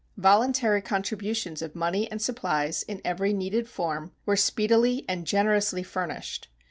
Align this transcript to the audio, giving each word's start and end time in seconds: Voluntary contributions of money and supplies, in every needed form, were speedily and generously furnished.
Voluntary 0.17 0.81
contributions 0.81 1.61
of 1.61 1.75
money 1.75 2.09
and 2.09 2.19
supplies, 2.19 2.81
in 2.81 3.01
every 3.05 3.33
needed 3.33 3.69
form, 3.69 4.13
were 4.25 4.35
speedily 4.35 5.05
and 5.07 5.27
generously 5.27 5.83
furnished. 5.83 6.47